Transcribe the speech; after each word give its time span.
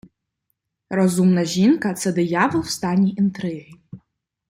Розумна 0.89 1.45
жінка- 1.45 1.93
це 1.93 2.11
диявол 2.13 2.61
в 2.61 2.69
стані 2.69 3.13
інтриги 3.17 3.71